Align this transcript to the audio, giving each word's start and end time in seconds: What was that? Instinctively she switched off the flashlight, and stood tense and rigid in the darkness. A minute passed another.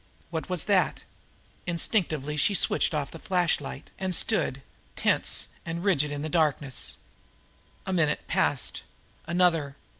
What 0.31 0.49
was 0.49 0.63
that? 0.63 1.03
Instinctively 1.67 2.35
she 2.35 2.55
switched 2.55 2.95
off 2.95 3.11
the 3.11 3.19
flashlight, 3.19 3.91
and 3.99 4.15
stood 4.15 4.63
tense 4.95 5.49
and 5.63 5.83
rigid 5.83 6.11
in 6.11 6.23
the 6.23 6.27
darkness. 6.27 6.97
A 7.85 7.93
minute 7.93 8.27
passed 8.27 8.81
another. 9.27 9.75